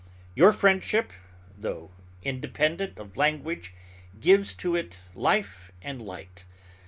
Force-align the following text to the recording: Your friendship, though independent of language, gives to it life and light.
Your 0.33 0.51
friendship, 0.51 1.13
though 1.55 1.91
independent 2.23 2.97
of 2.97 3.17
language, 3.17 3.71
gives 4.19 4.55
to 4.55 4.75
it 4.75 4.97
life 5.13 5.71
and 5.79 6.01
light. 6.03 6.43